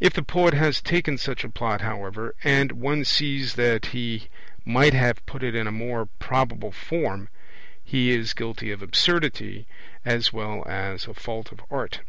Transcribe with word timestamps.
If 0.00 0.14
the 0.14 0.24
poet 0.24 0.52
has 0.54 0.82
taken 0.82 1.16
such 1.16 1.44
a 1.44 1.48
Plot, 1.48 1.80
however, 1.82 2.34
and 2.42 2.72
one 2.72 3.04
sees 3.04 3.54
that 3.54 3.86
he 3.94 4.26
might 4.64 4.94
have 4.94 5.24
put 5.26 5.44
it 5.44 5.54
in 5.54 5.68
a 5.68 5.70
more 5.70 6.06
probable 6.18 6.72
form, 6.72 7.28
he 7.84 8.10
is 8.10 8.34
guilty 8.34 8.72
of 8.72 8.82
absurdity 8.82 9.68
as 10.04 10.32
well 10.32 10.64
as 10.66 11.06
a 11.06 11.14
fault 11.14 11.52
of 11.52 11.60
art. 11.70 12.00